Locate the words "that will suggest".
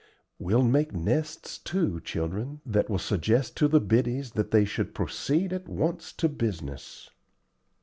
2.65-3.55